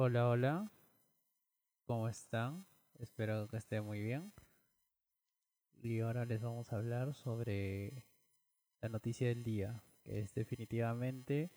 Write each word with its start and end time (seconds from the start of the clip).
Hola, 0.00 0.28
hola. 0.28 0.70
¿Cómo 1.84 2.08
están? 2.08 2.64
Espero 3.00 3.48
que 3.48 3.56
estén 3.56 3.84
muy 3.84 4.00
bien. 4.00 4.32
Y 5.82 5.98
ahora 5.98 6.24
les 6.24 6.40
vamos 6.40 6.72
a 6.72 6.76
hablar 6.76 7.14
sobre 7.14 8.04
la 8.80 8.90
noticia 8.90 9.26
del 9.26 9.42
día, 9.42 9.82
que 10.04 10.20
es 10.20 10.32
definitivamente 10.34 11.50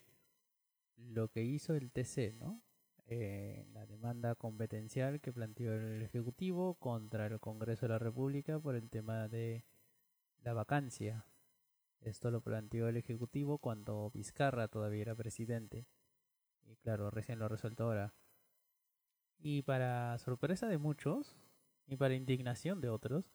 lo 0.97 1.27
que 1.27 1.43
hizo 1.43 1.75
el 1.75 1.91
TC, 1.91 2.33
¿no? 2.33 2.63
Eh, 3.05 3.64
la 3.73 3.86
demanda 3.86 4.34
competencial 4.34 5.21
que 5.21 5.32
planteó 5.32 5.73
el 5.76 6.02
Ejecutivo 6.02 6.73
contra 6.80 7.28
el 7.28 7.39
Congreso 7.39 7.86
de 7.86 7.89
la 7.89 8.00
República 8.00 8.60
por 8.60 8.73
el 8.73 8.89
tema 8.89 9.28
de 9.28 9.66
la 10.42 10.54
vacancia. 10.54 11.28
Esto 12.00 12.32
lo 12.32 12.42
planteó 12.42 12.88
el 12.88 12.98
Ejecutivo 12.98 13.60
cuando 13.60 14.10
Vizcarra 14.10 14.68
todavía 14.68 15.04
era 15.04 15.16
presidente. 15.16 15.86
Y 16.66 16.76
claro, 16.78 17.12
recién 17.12 17.38
lo 17.38 17.48
resuelto 17.48 17.84
ahora. 17.84 18.16
Y 19.41 19.63
para 19.63 20.18
sorpresa 20.20 20.68
de 20.68 20.77
muchos, 20.77 21.36
y 21.88 21.98
para 21.98 22.13
indignación 22.13 22.80
de 22.80 22.90
otros, 22.90 23.26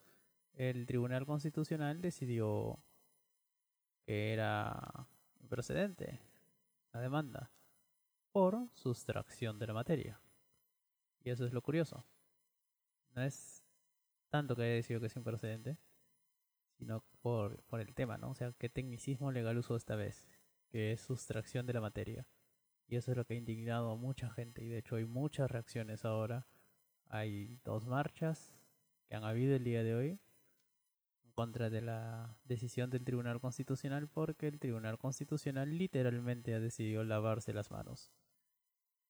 el 0.53 0.85
Tribunal 0.85 1.25
Constitucional 1.25 2.01
decidió 2.01 2.79
que 4.05 4.33
era 4.33 5.07
improcedente 5.41 6.19
la 6.93 7.01
demanda 7.01 7.51
por 8.31 8.69
sustracción 8.73 9.59
de 9.59 9.67
la 9.67 9.73
materia. 9.73 10.19
Y 11.23 11.29
eso 11.29 11.45
es 11.45 11.53
lo 11.53 11.61
curioso. 11.61 12.05
No 13.13 13.21
es 13.21 13.63
tanto 14.29 14.55
que 14.55 14.63
haya 14.63 14.73
decidido 14.75 15.01
que 15.01 15.07
es 15.07 15.15
improcedente, 15.15 15.77
sino 16.77 17.03
por, 17.21 17.61
por 17.63 17.81
el 17.81 17.93
tema, 17.93 18.17
¿no? 18.17 18.29
O 18.29 18.35
sea, 18.35 18.53
qué 18.53 18.69
tecnicismo 18.69 19.31
legal 19.31 19.57
usó 19.57 19.75
esta 19.75 19.95
vez, 19.95 20.25
que 20.69 20.93
es 20.93 21.01
sustracción 21.01 21.65
de 21.65 21.73
la 21.73 21.81
materia. 21.81 22.25
Y 22.87 22.95
eso 22.95 23.11
es 23.11 23.17
lo 23.17 23.25
que 23.25 23.33
ha 23.33 23.37
indignado 23.37 23.91
a 23.91 23.95
mucha 23.95 24.29
gente. 24.29 24.63
Y 24.63 24.69
de 24.69 24.77
hecho 24.79 24.95
hay 24.95 25.05
muchas 25.05 25.51
reacciones 25.51 26.05
ahora. 26.05 26.47
Hay 27.09 27.59
dos 27.63 27.85
marchas 27.85 28.55
que 29.07 29.15
han 29.15 29.23
habido 29.23 29.55
el 29.55 29.63
día 29.63 29.83
de 29.83 29.95
hoy 29.95 30.19
en 31.23 31.31
contra 31.33 31.69
de 31.69 31.81
la 31.81 32.37
decisión 32.45 32.89
del 32.89 33.03
Tribunal 33.03 33.39
Constitucional 33.39 34.07
porque 34.07 34.47
el 34.47 34.59
Tribunal 34.59 34.97
Constitucional 34.97 35.77
literalmente 35.77 36.53
ha 36.53 36.59
decidido 36.59 37.03
lavarse 37.03 37.53
las 37.53 37.71
manos. 37.71 38.11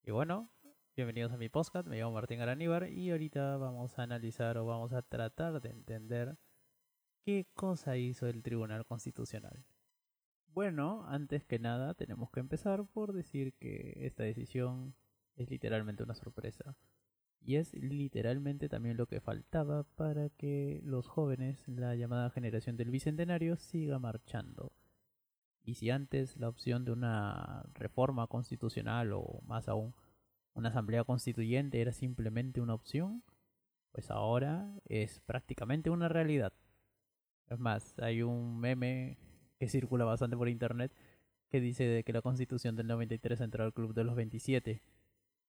Y 0.03 0.11
bueno, 0.11 0.49
bienvenidos 0.95 1.31
a 1.31 1.37
mi 1.37 1.49
podcast. 1.49 1.87
Me 1.87 1.99
llamo 1.99 2.13
Martín 2.13 2.41
Araníbar 2.41 2.89
y 2.89 3.11
ahorita 3.11 3.57
vamos 3.57 3.97
a 3.99 4.03
analizar 4.03 4.57
o 4.57 4.65
vamos 4.65 4.93
a 4.93 5.03
tratar 5.03 5.61
de 5.61 5.69
entender 5.69 6.37
qué 7.23 7.45
cosa 7.53 7.97
hizo 7.97 8.27
el 8.27 8.41
Tribunal 8.41 8.85
Constitucional. 8.85 9.65
Bueno, 10.57 11.05
antes 11.07 11.45
que 11.45 11.59
nada 11.59 11.93
tenemos 11.93 12.31
que 12.31 12.39
empezar 12.39 12.83
por 12.87 13.13
decir 13.13 13.53
que 13.59 13.93
esta 14.07 14.23
decisión 14.23 14.95
es 15.35 15.51
literalmente 15.51 16.01
una 16.01 16.15
sorpresa. 16.15 16.75
Y 17.41 17.57
es 17.57 17.75
literalmente 17.75 18.67
también 18.67 18.97
lo 18.97 19.05
que 19.05 19.21
faltaba 19.21 19.83
para 19.83 20.29
que 20.29 20.81
los 20.83 21.07
jóvenes, 21.07 21.67
la 21.67 21.93
llamada 21.93 22.31
generación 22.31 22.75
del 22.75 22.89
Bicentenario, 22.89 23.55
siga 23.55 23.99
marchando. 23.99 24.71
Y 25.63 25.75
si 25.75 25.91
antes 25.91 26.37
la 26.37 26.49
opción 26.49 26.85
de 26.85 26.91
una 26.91 27.63
reforma 27.75 28.25
constitucional 28.25 29.13
o 29.13 29.43
más 29.45 29.69
aún 29.69 29.93
una 30.55 30.69
asamblea 30.69 31.03
constituyente 31.03 31.81
era 31.81 31.91
simplemente 31.91 32.61
una 32.61 32.73
opción, 32.73 33.21
pues 33.91 34.09
ahora 34.09 34.73
es 34.85 35.19
prácticamente 35.19 35.91
una 35.91 36.09
realidad. 36.09 36.51
Es 37.47 37.59
más, 37.59 37.93
hay 37.99 38.23
un 38.23 38.59
meme 38.59 39.19
que 39.59 39.69
circula 39.69 40.05
bastante 40.05 40.37
por 40.37 40.49
internet, 40.49 40.91
que 41.49 41.59
dice 41.59 42.03
que 42.03 42.13
la 42.13 42.21
constitución 42.21 42.75
del 42.75 42.87
93 42.87 43.41
entró 43.41 43.63
al 43.63 43.73
club 43.73 43.93
de 43.93 44.03
los 44.03 44.15
27. 44.15 44.81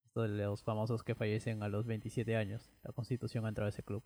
Esto 0.04 0.22
de 0.22 0.28
los 0.28 0.62
famosos 0.62 1.02
que 1.02 1.14
fallecen 1.14 1.62
a 1.62 1.68
los 1.68 1.86
27 1.86 2.36
años. 2.36 2.70
La 2.82 2.92
constitución 2.92 3.44
ha 3.44 3.48
entrado 3.48 3.66
a 3.66 3.70
ese 3.70 3.82
club. 3.82 4.02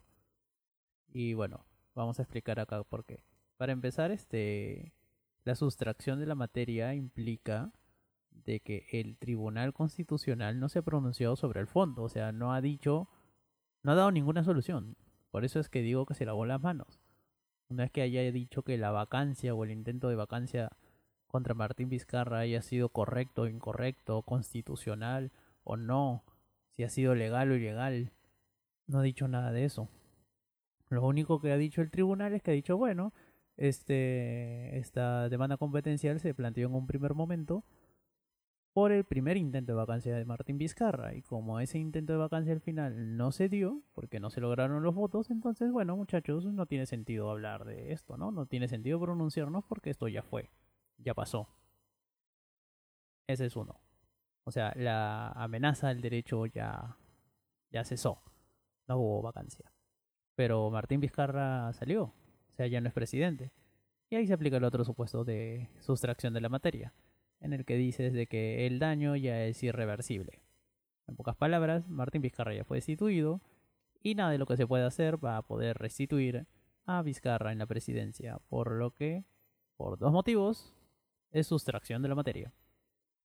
Y 1.09 1.35
bueno, 1.35 1.65
vamos 1.95 2.19
a 2.19 2.23
explicar 2.23 2.59
acá 2.59 2.83
por 2.83 3.05
qué. 3.05 3.25
Para 3.57 3.73
empezar, 3.73 4.11
este 4.11 4.93
la 5.45 5.57
sustracción 5.57 6.21
de 6.21 6.27
la 6.27 6.37
materia 6.37 6.95
implica 6.95 7.73
de 8.31 8.61
que 8.61 8.87
el 8.93 9.17
Tribunal 9.17 9.73
Constitucional 9.73 10.59
no 10.61 10.69
se 10.69 10.79
ha 10.79 10.83
pronunciado 10.83 11.37
sobre 11.37 11.61
el 11.61 11.67
fondo, 11.67 12.05
o 12.05 12.09
sea, 12.09 12.33
no 12.33 12.53
ha 12.53 12.61
dicho, 12.61 13.09
no 13.83 13.93
ha 13.93 13.95
dado 13.97 14.13
ninguna 14.13 14.45
solución. 14.45 14.97
Por 15.31 15.45
eso 15.45 15.59
es 15.59 15.69
que 15.69 15.83
digo 15.83 16.07
que 16.07 16.15
se 16.15 16.25
lavó 16.25 16.47
las 16.47 16.61
manos. 16.61 17.02
Una 17.73 17.85
vez 17.85 17.91
que 17.91 18.03
haya 18.03 18.31
dicho 18.33 18.63
que 18.65 18.77
la 18.77 18.91
vacancia 18.91 19.55
o 19.55 19.65
el 19.65 19.71
intento 19.71 20.11
de 20.11 20.15
vacancia 20.15 20.69
contra 21.27 21.55
Martín 21.55 21.89
Vizcarra 21.89 22.41
haya 22.41 22.61
sido 22.61 22.91
correcto 22.91 23.43
o 23.43 23.47
incorrecto, 23.49 24.21
constitucional 24.21 25.33
o 25.65 25.79
no, 25.79 26.23
si 26.69 26.83
ha 26.83 26.91
sido 26.91 27.15
legal 27.15 27.51
o 27.51 27.57
ilegal, 27.57 28.13
no 28.87 28.99
ha 28.99 29.03
dicho 29.03 29.27
nada 29.27 29.53
de 29.53 29.65
eso. 29.65 29.89
Lo 30.91 31.07
único 31.07 31.41
que 31.41 31.51
ha 31.51 31.57
dicho 31.57 31.81
el 31.81 31.91
tribunal 31.91 32.35
es 32.35 32.43
que 32.43 32.51
ha 32.51 32.55
dicho, 32.55 32.77
bueno, 32.77 33.15
este, 33.57 34.77
esta 34.77 35.31
demanda 35.31 35.57
competencial 35.57 36.21
se 36.21 36.35
planteó 36.35 36.69
en 36.69 36.75
un 36.75 36.87
primer 36.87 37.15
momento 37.15 37.65
por 38.73 38.91
el 38.91 39.05
primer 39.05 39.37
intento 39.37 39.73
de 39.73 39.77
vacancia 39.77 40.17
de 40.17 40.25
Martín 40.25 40.59
Vizcarra. 40.59 41.15
Y 41.15 41.23
como 41.23 41.61
ese 41.61 41.79
intento 41.79 42.13
de 42.13 42.19
vacancia 42.19 42.53
al 42.53 42.61
final 42.61 43.17
no 43.17 43.33
se 43.33 43.49
dio, 43.49 43.83
porque 43.93 44.21
no 44.21 44.31
se 44.31 44.41
lograron 44.41 44.83
los 44.83 44.95
votos, 44.95 45.31
entonces, 45.31 45.71
bueno, 45.71 45.97
muchachos, 45.97 46.45
no 46.47 46.67
tiene 46.67 46.87
sentido 46.87 47.31
hablar 47.31 47.65
de 47.65 47.93
esto, 47.93 48.17
¿no? 48.17 48.31
No 48.33 48.47
tiene 48.47 48.69
sentido 48.69 49.01
pronunciarnos 49.01 49.65
porque 49.65 49.91
esto 49.91 50.09
ya 50.09 50.23
fue, 50.23 50.51
ya 50.99 51.15
pasó. 51.15 51.49
Ese 53.27 53.47
es 53.47 53.57
uno. 53.57 53.81
O 54.45 54.51
sea, 54.51 54.73
la 54.77 55.29
amenaza 55.33 55.89
del 55.89 56.01
derecho 56.01 56.47
ya, 56.47 56.97
ya 57.71 57.85
cesó. 57.85 58.23
No 58.89 58.97
hubo 58.99 59.23
vacancia. 59.23 59.73
Pero 60.35 60.71
Martín 60.71 61.01
Vizcarra 61.01 61.73
salió. 61.75 62.05
O 62.05 62.55
sea, 62.57 62.67
ya 62.67 62.81
no 62.81 62.89
es 62.89 62.95
presidente. 62.95 63.53
Y 64.11 64.17
ahí 64.17 64.27
se 64.27 64.33
aplica 64.35 64.57
el 64.57 64.65
otro 64.65 64.85
supuesto 64.85 65.25
de 65.25 65.71
sustracción 65.81 66.35
de 66.35 66.41
la 66.41 66.49
materia 66.49 66.93
en 67.43 67.53
el 67.53 67.65
que 67.65 67.77
dices 67.77 68.13
de 68.13 68.27
que 68.27 68.67
el 68.67 68.79
daño 68.79 69.17
ya 69.17 69.45
es 69.45 69.63
irreversible. 69.63 70.41
En 71.07 71.17
pocas 71.17 71.37
palabras, 71.37 71.89
Martín 71.89 72.23
Vizcarra 72.23 72.55
ya 72.55 72.65
fue 72.65 72.79
destituido 72.79 73.43
y 74.03 74.15
nada 74.15 74.31
de 74.31 74.39
lo 74.39 74.47
que 74.47 74.57
se 74.57 74.67
puede 74.67 74.85
hacer 74.85 75.23
va 75.23 75.37
a 75.37 75.43
poder 75.43 75.77
restituir 75.77 76.47
a 76.87 77.03
Vizcarra 77.03 77.53
en 77.53 77.59
la 77.59 77.67
presidencia, 77.67 78.39
por 78.49 78.73
lo 78.73 78.93
que, 78.93 79.25
por 79.77 79.99
dos 79.99 80.13
motivos, 80.13 80.73
es 81.31 81.47
sustracción 81.47 82.03
de 82.03 82.09
la 82.09 82.15
materia. 82.15 82.53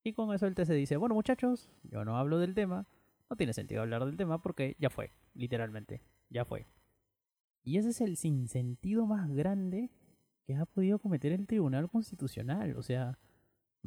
Y 0.03 0.13
con 0.13 0.33
eso 0.33 0.47
el 0.47 0.56
TC 0.56 0.73
dice, 0.73 0.97
bueno 0.97 1.16
muchachos, 1.16 1.69
yo 1.83 2.03
no 2.06 2.17
hablo 2.17 2.39
del 2.39 2.56
tema, 2.56 2.88
no 3.29 3.35
tiene 3.35 3.53
sentido 3.53 3.81
hablar 3.81 4.06
del 4.06 4.17
tema 4.17 4.41
porque 4.41 4.75
ya 4.79 4.89
fue, 4.89 5.11
literalmente, 5.33 6.01
ya 6.29 6.45
fue. 6.45 6.67
Y 7.63 7.77
ese 7.77 7.89
es 7.89 8.01
el 8.01 8.16
sinsentido 8.17 9.06
más 9.06 9.29
grande 9.31 9.91
que 10.45 10.56
ha 10.56 10.66
podido 10.66 11.00
cometer 11.00 11.33
el 11.33 11.45
Tribunal 11.45 11.89
Constitucional, 11.89 12.77
o 12.77 12.81
sea, 12.81 13.19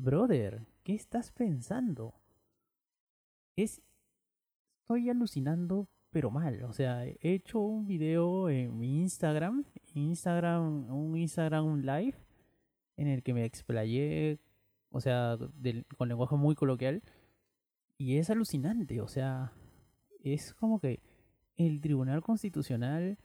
Brother, 0.02 0.66
¿qué 0.82 0.94
estás 0.94 1.30
pensando? 1.30 2.14
Es... 3.54 3.82
Estoy 4.80 5.10
alucinando, 5.10 5.88
pero 6.10 6.30
mal. 6.30 6.64
O 6.64 6.72
sea, 6.72 7.04
he 7.06 7.18
hecho 7.22 7.60
un 7.60 7.86
video 7.86 8.48
en 8.48 8.76
mi 8.78 9.02
Instagram, 9.02 9.64
Instagram, 9.94 10.90
un 10.90 11.16
Instagram 11.16 11.82
live, 11.82 12.16
en 12.96 13.06
el 13.08 13.22
que 13.22 13.34
me 13.34 13.44
explayé, 13.44 14.40
o 14.90 15.00
sea, 15.00 15.38
con 15.96 16.08
lenguaje 16.08 16.34
muy 16.34 16.54
coloquial. 16.54 17.02
Y 17.98 18.16
es 18.16 18.30
alucinante, 18.30 19.00
o 19.02 19.06
sea, 19.06 19.52
es 20.24 20.54
como 20.54 20.80
que 20.80 21.00
el 21.56 21.80
Tribunal 21.82 22.22
Constitucional, 22.22 23.18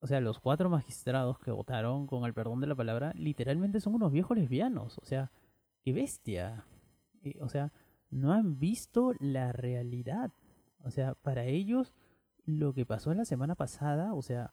o 0.00 0.06
sea, 0.06 0.20
los 0.20 0.40
cuatro 0.40 0.68
magistrados 0.68 1.38
que 1.38 1.52
votaron 1.52 2.06
con 2.08 2.24
el 2.24 2.34
perdón 2.34 2.60
de 2.60 2.66
la 2.66 2.74
palabra, 2.74 3.12
literalmente 3.14 3.80
son 3.80 3.94
unos 3.94 4.10
viejos 4.10 4.36
lesbianos. 4.36 4.98
O 4.98 5.04
sea, 5.04 5.30
bestia. 5.92 6.64
o 7.40 7.48
sea, 7.48 7.72
no 8.10 8.32
han 8.32 8.58
visto 8.58 9.14
la 9.18 9.52
realidad. 9.52 10.32
O 10.82 10.90
sea, 10.90 11.14
para 11.14 11.44
ellos 11.44 11.94
lo 12.44 12.72
que 12.74 12.86
pasó 12.86 13.14
la 13.14 13.24
semana 13.24 13.54
pasada, 13.54 14.14
o 14.14 14.22
sea, 14.22 14.52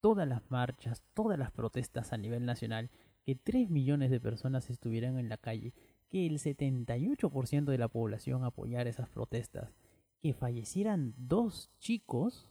todas 0.00 0.26
las 0.26 0.50
marchas, 0.50 1.02
todas 1.14 1.38
las 1.38 1.52
protestas 1.52 2.12
a 2.12 2.18
nivel 2.18 2.44
nacional, 2.44 2.90
que 3.24 3.36
3 3.36 3.70
millones 3.70 4.10
de 4.10 4.20
personas 4.20 4.68
estuvieran 4.70 5.18
en 5.18 5.28
la 5.28 5.36
calle, 5.36 5.74
que 6.08 6.26
el 6.26 6.38
78% 6.38 7.64
de 7.64 7.78
la 7.78 7.88
población 7.88 8.44
apoyara 8.44 8.90
esas 8.90 9.08
protestas, 9.08 9.72
que 10.20 10.34
fallecieran 10.34 11.14
dos 11.16 11.70
chicos, 11.78 12.48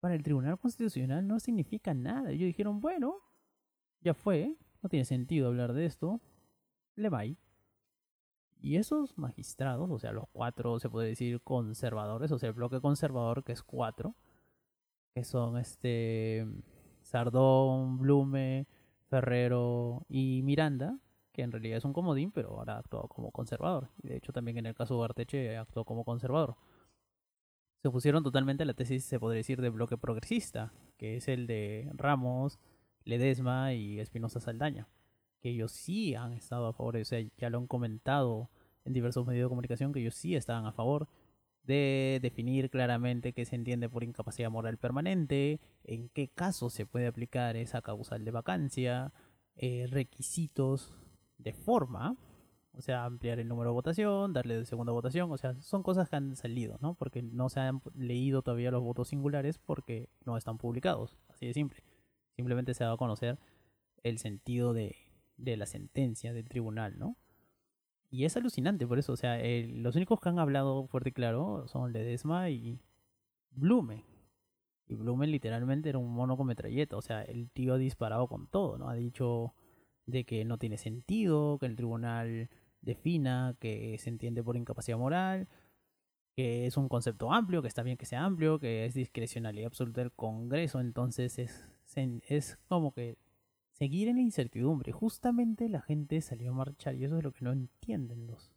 para 0.00 0.14
el 0.14 0.22
Tribunal 0.22 0.58
Constitucional 0.58 1.26
no 1.26 1.40
significa 1.40 1.94
nada. 1.94 2.30
Ellos 2.30 2.46
dijeron, 2.46 2.82
bueno, 2.82 3.22
ya 4.02 4.12
fue, 4.12 4.58
no 4.82 4.90
tiene 4.90 5.06
sentido 5.06 5.48
hablar 5.48 5.72
de 5.72 5.86
esto, 5.86 6.20
Levay. 6.96 7.38
Y 8.60 8.76
esos 8.76 9.18
magistrados, 9.18 9.90
o 9.90 9.98
sea, 9.98 10.12
los 10.12 10.28
cuatro, 10.32 10.78
se 10.80 10.88
puede 10.88 11.08
decir, 11.08 11.42
conservadores, 11.42 12.32
o 12.32 12.38
sea, 12.38 12.48
el 12.48 12.54
bloque 12.54 12.80
conservador 12.80 13.44
que 13.44 13.52
es 13.52 13.62
cuatro, 13.62 14.14
que 15.14 15.24
son 15.24 15.58
este 15.58 16.46
Sardón, 17.02 17.98
Blume, 17.98 18.66
Ferrero 19.08 20.06
y 20.08 20.40
Miranda, 20.42 20.98
que 21.32 21.42
en 21.42 21.52
realidad 21.52 21.78
es 21.78 21.84
un 21.84 21.92
comodín, 21.92 22.32
pero 22.32 22.58
ahora 22.58 22.78
actúa 22.78 23.06
como 23.08 23.30
conservador. 23.32 23.90
De 24.02 24.16
hecho 24.16 24.32
también 24.32 24.58
en 24.58 24.66
el 24.66 24.74
caso 24.74 24.98
de 24.98 25.04
Arteche 25.04 25.56
actuó 25.56 25.84
como 25.84 26.04
conservador. 26.04 26.56
Se 27.82 27.88
opusieron 27.88 28.24
totalmente 28.24 28.62
a 28.62 28.66
la 28.66 28.74
tesis, 28.74 29.04
se 29.04 29.20
podría 29.20 29.38
decir, 29.38 29.60
de 29.60 29.68
bloque 29.68 29.98
progresista, 29.98 30.72
que 30.96 31.16
es 31.16 31.28
el 31.28 31.46
de 31.46 31.90
Ramos, 31.94 32.58
Ledesma 33.04 33.74
y 33.74 34.00
Espinosa 34.00 34.40
Saldaña. 34.40 34.88
Que 35.44 35.50
ellos 35.50 35.72
sí 35.72 36.14
han 36.14 36.32
estado 36.32 36.68
a 36.68 36.72
favor, 36.72 36.96
o 36.96 37.04
sea, 37.04 37.20
ya 37.36 37.50
lo 37.50 37.58
han 37.58 37.66
comentado 37.66 38.48
en 38.86 38.94
diversos 38.94 39.26
medios 39.26 39.44
de 39.44 39.50
comunicación, 39.50 39.92
que 39.92 40.00
ellos 40.00 40.14
sí 40.14 40.34
estaban 40.34 40.64
a 40.64 40.72
favor 40.72 41.06
de 41.64 42.18
definir 42.22 42.70
claramente 42.70 43.34
qué 43.34 43.44
se 43.44 43.54
entiende 43.54 43.90
por 43.90 44.04
incapacidad 44.04 44.50
moral 44.50 44.78
permanente, 44.78 45.60
en 45.82 46.08
qué 46.08 46.28
caso 46.28 46.70
se 46.70 46.86
puede 46.86 47.08
aplicar 47.08 47.56
esa 47.58 47.82
causal 47.82 48.24
de 48.24 48.30
vacancia, 48.30 49.12
eh, 49.56 49.86
requisitos 49.90 50.94
de 51.36 51.52
forma, 51.52 52.16
o 52.72 52.80
sea, 52.80 53.04
ampliar 53.04 53.38
el 53.38 53.46
número 53.46 53.68
de 53.68 53.74
votación, 53.74 54.32
darle 54.32 54.56
de 54.56 54.64
segunda 54.64 54.92
votación, 54.92 55.30
o 55.30 55.36
sea, 55.36 55.60
son 55.60 55.82
cosas 55.82 56.08
que 56.08 56.16
han 56.16 56.36
salido, 56.36 56.78
¿no? 56.80 56.94
Porque 56.94 57.20
no 57.20 57.50
se 57.50 57.60
han 57.60 57.82
leído 57.94 58.40
todavía 58.40 58.70
los 58.70 58.82
votos 58.82 59.08
singulares 59.08 59.58
porque 59.58 60.08
no 60.24 60.38
están 60.38 60.56
publicados, 60.56 61.18
así 61.28 61.44
de 61.44 61.52
simple. 61.52 61.84
Simplemente 62.34 62.72
se 62.72 62.82
ha 62.82 62.86
dado 62.86 62.94
a 62.94 62.98
conocer 62.98 63.38
el 64.02 64.18
sentido 64.18 64.72
de, 64.72 64.96
de 65.36 65.56
la 65.56 65.66
sentencia 65.66 66.32
del 66.32 66.48
tribunal, 66.48 66.98
¿no? 66.98 67.16
Y 68.10 68.24
es 68.24 68.36
alucinante 68.36 68.86
por 68.86 68.98
eso, 68.98 69.12
o 69.12 69.16
sea, 69.16 69.38
los 69.66 69.96
únicos 69.96 70.20
que 70.20 70.28
han 70.28 70.38
hablado 70.38 70.86
fuerte 70.86 71.08
y 71.08 71.12
claro 71.12 71.66
son 71.66 71.92
Ledesma 71.92 72.48
y 72.50 72.80
Blume. 73.50 74.04
Y 74.86 74.94
Blume 74.94 75.26
literalmente 75.26 75.88
era 75.88 75.98
un 75.98 76.12
mono 76.12 76.36
con 76.36 76.46
metralleta, 76.46 76.96
o 76.96 77.02
sea, 77.02 77.22
el 77.22 77.50
tío 77.50 77.74
ha 77.74 77.78
disparado 77.78 78.28
con 78.28 78.46
todo, 78.46 78.78
¿no? 78.78 78.88
Ha 78.88 78.94
dicho 78.94 79.54
de 80.06 80.24
que 80.24 80.44
no 80.44 80.58
tiene 80.58 80.76
sentido, 80.78 81.58
que 81.58 81.66
el 81.66 81.76
tribunal 81.76 82.50
defina 82.82 83.56
que 83.58 83.96
se 83.98 84.10
entiende 84.10 84.44
por 84.44 84.56
incapacidad 84.56 84.98
moral, 84.98 85.48
que 86.36 86.66
es 86.66 86.76
un 86.76 86.88
concepto 86.88 87.32
amplio, 87.32 87.62
que 87.62 87.68
está 87.68 87.82
bien 87.82 87.96
que 87.96 88.06
sea 88.06 88.24
amplio, 88.24 88.58
que 88.58 88.84
es 88.84 88.94
discrecionalidad 88.94 89.68
absoluta 89.68 90.02
del 90.02 90.12
Congreso, 90.12 90.80
entonces 90.80 91.38
es, 91.38 91.64
es 92.28 92.58
como 92.68 92.92
que 92.92 93.16
seguir 93.74 94.08
en 94.08 94.16
la 94.16 94.22
incertidumbre. 94.22 94.92
Justamente 94.92 95.68
la 95.68 95.82
gente 95.82 96.20
salió 96.20 96.52
a 96.52 96.54
marchar 96.54 96.94
y 96.94 97.04
eso 97.04 97.18
es 97.18 97.24
lo 97.24 97.32
que 97.32 97.44
no 97.44 97.52
entienden 97.52 98.26
los 98.26 98.52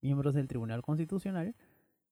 miembros 0.00 0.34
del 0.34 0.46
Tribunal 0.46 0.82
Constitucional, 0.82 1.56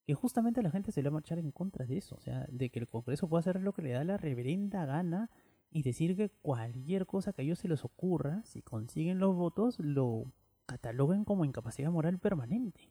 que 0.06 0.14
justamente 0.14 0.62
la 0.62 0.70
gente 0.70 0.90
salió 0.90 1.10
a 1.10 1.14
marchar 1.14 1.38
en 1.38 1.52
contra 1.52 1.84
de 1.84 1.98
eso, 1.98 2.16
o 2.16 2.20
sea, 2.20 2.46
de 2.50 2.70
que 2.70 2.78
el 2.78 2.88
Congreso 2.88 3.28
pueda 3.28 3.40
hacer 3.40 3.60
lo 3.60 3.72
que 3.72 3.82
le 3.82 3.90
da 3.90 4.04
la 4.04 4.16
reverenda 4.16 4.86
gana 4.86 5.30
y 5.70 5.82
decir 5.82 6.16
que 6.16 6.30
cualquier 6.30 7.06
cosa 7.06 7.32
que 7.32 7.42
a 7.42 7.44
ellos 7.44 7.58
se 7.58 7.68
les 7.68 7.84
ocurra, 7.84 8.42
si 8.44 8.62
consiguen 8.62 9.18
los 9.18 9.34
votos, 9.34 9.78
lo 9.78 10.32
cataloguen 10.64 11.24
como 11.24 11.44
incapacidad 11.44 11.90
moral 11.90 12.18
permanente. 12.18 12.90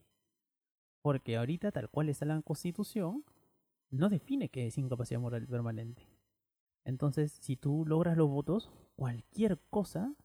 Porque 1.01 1.37
ahorita, 1.37 1.71
tal 1.71 1.89
cual 1.89 2.09
está 2.09 2.25
la 2.25 2.41
Constitución, 2.41 3.23
no 3.89 4.09
define 4.09 4.49
qué 4.49 4.67
es 4.67 4.77
incapacidad 4.77 5.19
moral 5.19 5.47
permanente. 5.47 6.07
Entonces, 6.85 7.37
si 7.41 7.57
tú 7.57 7.83
logras 7.85 8.15
los 8.15 8.29
votos, 8.29 8.71
cualquier 8.95 9.59
cosa 9.69 10.15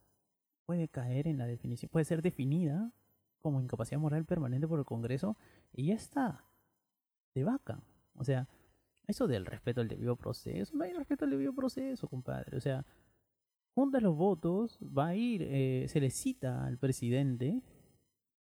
puede 0.67 0.89
caer 0.89 1.27
en 1.27 1.39
la 1.39 1.47
definición, 1.47 1.91
puede 1.91 2.05
ser 2.05 2.23
definida 2.23 2.93
como 3.41 3.61
incapacidad 3.61 4.01
moral 4.01 4.25
permanente 4.25 4.69
por 4.69 4.79
el 4.79 4.85
Congreso 4.85 5.37
y 5.73 5.87
ya 5.87 5.95
está. 5.95 6.45
De 7.35 7.45
vaca. 7.45 7.81
O 8.15 8.25
sea, 8.25 8.49
eso 9.07 9.27
del 9.27 9.47
respeto 9.47 9.81
al 9.81 9.89
debido 9.89 10.17
proceso, 10.17 10.77
no 10.77 10.85
hay 10.85 10.93
respeto 10.93 11.25
al 11.25 11.31
debido 11.31 11.55
proceso, 11.55 12.09
compadre. 12.09 12.57
O 12.57 12.61
sea, 12.61 12.85
junta 13.75 14.01
los 14.01 14.17
votos, 14.17 14.79
va 14.83 15.09
a 15.09 15.15
ir, 15.15 15.43
eh, 15.43 15.87
se 15.89 16.01
le 16.01 16.11
cita 16.11 16.67
al 16.67 16.79
presidente 16.79 17.63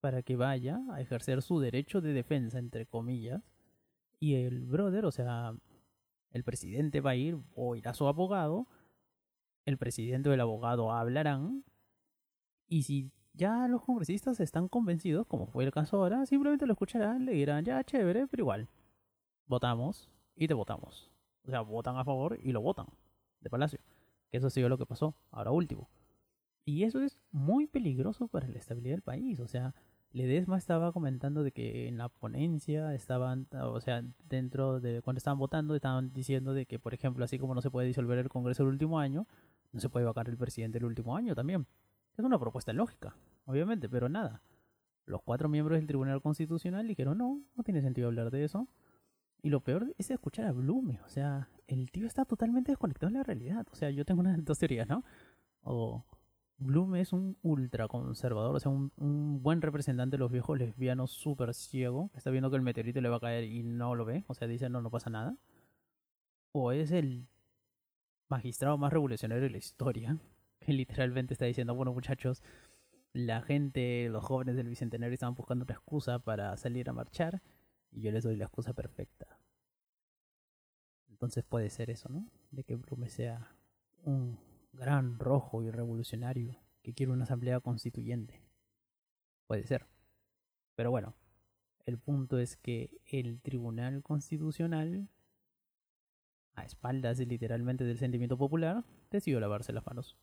para 0.00 0.22
que 0.22 0.37
vaya 0.37 0.81
a 0.90 1.00
ejercer 1.00 1.43
su 1.43 1.61
derecho 1.61 2.00
de 2.00 2.12
defensa, 2.12 2.58
entre 2.58 2.87
comillas, 2.87 3.43
y 4.19 4.34
el 4.34 4.67
brother, 4.67 5.05
o 5.05 5.12
sea, 5.12 5.55
el 6.31 6.44
presidente 6.44 7.00
va 7.00 7.11
a 7.11 7.17
ir 7.17 7.38
o 7.55 7.77
irá 7.77 7.94
su 7.94 8.06
abogado, 8.06 8.67
el 9.65 9.79
presidente 9.79 10.29
o 10.29 10.32
el 10.32 10.41
abogado 10.41 10.93
hablarán, 10.93 11.65
y 12.67 12.82
si 12.85 13.11
ya 13.32 13.69
los 13.69 13.82
congresistas 13.82 14.41
están 14.41 14.69
convencidos, 14.69 15.27
como 15.27 15.47
fue 15.47 15.65
el 15.65 15.73
caso 15.73 15.99
ahora, 15.99 16.27
simplemente 16.27 16.67
lo 16.67 16.73
escucharán, 16.73 17.25
le 17.25 17.32
dirán, 17.32 17.65
ya, 17.65 17.82
chévere, 17.85 18.27
pero 18.27 18.43
igual, 18.43 18.69
votamos 19.47 20.09
y 20.37 20.47
te 20.47 20.55
votamos. 20.55 21.11
O 21.44 21.50
sea, 21.50 21.61
votan 21.62 21.97
a 21.97 22.05
favor 22.05 22.38
y 22.43 22.53
lo 22.53 22.61
votan 22.61 22.87
de 23.41 23.50
Palacio. 23.50 23.81
Que 24.31 24.38
eso 24.38 24.47
ha 24.47 24.50
sido 24.50 24.69
lo 24.69 24.79
que 24.79 24.87
pasó 24.87 25.15
ahora 25.31 25.50
último. 25.50 25.91
Y 26.65 26.85
eso 26.85 27.00
es 27.00 27.19
muy 27.32 27.67
peligroso 27.67 28.29
para 28.29 28.47
la 28.47 28.59
estabilidad 28.59 28.94
del 28.94 29.03
país. 29.03 29.41
O 29.41 29.49
sea, 29.49 29.75
Ledesma 30.12 30.58
estaba 30.58 30.92
comentando 30.92 31.44
de 31.44 31.52
que 31.52 31.86
en 31.86 31.96
la 31.96 32.08
ponencia 32.08 32.94
estaban, 32.94 33.46
o 33.52 33.80
sea, 33.80 34.02
dentro 34.28 34.80
de 34.80 35.02
cuando 35.02 35.18
estaban 35.18 35.38
votando, 35.38 35.76
estaban 35.76 36.12
diciendo 36.12 36.52
de 36.52 36.66
que, 36.66 36.80
por 36.80 36.94
ejemplo, 36.94 37.24
así 37.24 37.38
como 37.38 37.54
no 37.54 37.62
se 37.62 37.70
puede 37.70 37.86
disolver 37.86 38.18
el 38.18 38.28
Congreso 38.28 38.64
el 38.64 38.70
último 38.70 38.98
año, 38.98 39.26
no 39.72 39.80
se 39.80 39.88
puede 39.88 40.06
vacar 40.06 40.28
el 40.28 40.36
presidente 40.36 40.78
el 40.78 40.84
último 40.84 41.16
año 41.16 41.34
también. 41.34 41.66
Es 42.16 42.24
una 42.24 42.40
propuesta 42.40 42.72
lógica, 42.72 43.14
obviamente, 43.46 43.88
pero 43.88 44.08
nada. 44.08 44.42
Los 45.06 45.22
cuatro 45.22 45.48
miembros 45.48 45.78
del 45.78 45.86
Tribunal 45.86 46.20
Constitucional 46.20 46.86
dijeron, 46.88 47.18
no, 47.18 47.40
no 47.54 47.62
tiene 47.62 47.80
sentido 47.80 48.08
hablar 48.08 48.30
de 48.30 48.44
eso. 48.44 48.68
Y 49.42 49.50
lo 49.50 49.60
peor 49.60 49.94
es 49.96 50.10
escuchar 50.10 50.46
a 50.46 50.52
Blume. 50.52 51.00
O 51.06 51.08
sea, 51.08 51.48
el 51.66 51.90
tío 51.90 52.06
está 52.06 52.24
totalmente 52.24 52.72
desconectado 52.72 53.10
de 53.10 53.18
la 53.18 53.24
realidad. 53.24 53.66
O 53.72 53.76
sea, 53.76 53.90
yo 53.90 54.04
tengo 54.04 54.20
unas 54.20 54.44
dos 54.44 54.58
teorías, 54.58 54.88
¿no? 54.88 55.04
O 55.62 56.04
Blume 56.60 57.00
es 57.00 57.12
un 57.14 57.38
ultraconservador, 57.42 58.54
o 58.54 58.60
sea, 58.60 58.70
un, 58.70 58.92
un, 58.96 59.42
buen 59.42 59.62
representante 59.62 60.16
de 60.16 60.18
los 60.18 60.30
viejos 60.30 60.58
lesbianos 60.58 61.10
súper 61.10 61.54
ciego. 61.54 62.10
Está 62.14 62.30
viendo 62.30 62.50
que 62.50 62.56
el 62.56 62.62
meteorito 62.62 63.00
le 63.00 63.08
va 63.08 63.16
a 63.16 63.20
caer 63.20 63.44
y 63.44 63.62
no 63.62 63.94
lo 63.94 64.04
ve. 64.04 64.24
O 64.28 64.34
sea, 64.34 64.46
dice, 64.46 64.68
no, 64.68 64.82
no 64.82 64.90
pasa 64.90 65.08
nada. 65.08 65.36
O 66.52 66.72
es 66.72 66.92
el 66.92 67.26
magistrado 68.28 68.76
más 68.78 68.92
revolucionario 68.92 69.42
de 69.42 69.50
la 69.50 69.58
historia. 69.58 70.18
Que 70.60 70.74
literalmente 70.74 71.32
está 71.32 71.46
diciendo, 71.46 71.74
bueno 71.74 71.94
muchachos, 71.94 72.42
la 73.14 73.40
gente, 73.40 74.10
los 74.10 74.22
jóvenes 74.22 74.56
del 74.56 74.68
Bicentenario 74.68 75.14
estaban 75.14 75.34
buscando 75.34 75.64
una 75.64 75.72
excusa 75.72 76.18
para 76.18 76.54
salir 76.58 76.90
a 76.90 76.92
marchar 76.92 77.40
y 77.90 78.02
yo 78.02 78.12
les 78.12 78.24
doy 78.24 78.36
la 78.36 78.44
excusa 78.44 78.74
perfecta. 78.74 79.38
Entonces 81.08 81.42
puede 81.44 81.70
ser 81.70 81.88
eso, 81.88 82.10
¿no? 82.10 82.26
De 82.50 82.62
que 82.62 82.74
Blume 82.74 83.08
sea 83.08 83.56
un 84.04 84.38
gran 84.81 85.19
rojo 85.19 85.62
y 85.62 85.71
revolucionario 85.71 86.56
que 86.82 86.94
quiere 86.94 87.12
una 87.12 87.25
asamblea 87.25 87.61
constituyente. 87.61 88.43
Puede 89.47 89.67
ser. 89.67 89.87
Pero 90.75 90.91
bueno, 90.91 91.15
el 91.85 91.99
punto 91.99 92.38
es 92.38 92.56
que 92.56 92.99
el 93.06 93.43
Tribunal 93.43 94.03
Constitucional, 94.03 95.08
a 96.55 96.65
espaldas 96.65 97.19
literalmente 97.19 97.84
del 97.84 97.99
sentimiento 97.99 98.39
popular, 98.39 98.84
decidió 99.10 99.39
lavarse 99.39 99.75
las 99.75 99.84
manos 99.87 100.17